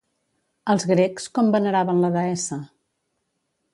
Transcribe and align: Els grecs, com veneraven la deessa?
Els 0.73 0.85
grecs, 0.91 1.27
com 1.37 1.53
veneraven 1.57 2.01
la 2.07 2.13
deessa? 2.17 2.59